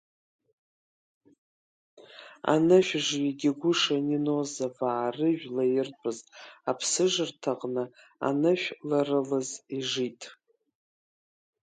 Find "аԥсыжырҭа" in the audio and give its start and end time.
6.69-7.51